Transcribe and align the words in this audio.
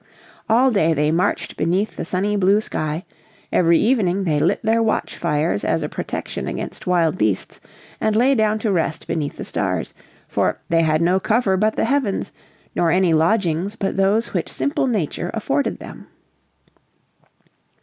All 0.49 0.71
day 0.71 0.95
they 0.95 1.11
marched 1.11 1.57
beneath 1.57 1.95
the 1.95 2.05
sunny 2.05 2.35
blue 2.35 2.59
sky, 2.59 3.05
every 3.53 3.77
evening 3.77 4.23
they 4.23 4.39
lit 4.39 4.59
their 4.63 4.81
watch 4.81 5.15
fires 5.15 5.63
as 5.63 5.83
a 5.83 5.89
protection 5.89 6.47
against 6.47 6.87
wild 6.87 7.19
beasts 7.19 7.59
and 7.99 8.15
lay 8.15 8.33
down 8.33 8.57
to 8.65 8.71
rest 8.71 9.05
beneath 9.05 9.37
the 9.37 9.45
stars, 9.45 9.93
for 10.27 10.57
"they 10.69 10.81
had 10.81 11.03
no 11.03 11.19
cover 11.19 11.55
but 11.55 11.75
the 11.75 11.85
heavens, 11.85 12.31
nor 12.73 12.89
any 12.89 13.13
lodgings 13.13 13.75
but 13.75 13.95
those 13.95 14.33
which 14.33 14.49
simple 14.49 14.87
nature 14.87 15.29
afforded 15.35 15.77
them." 15.77 16.07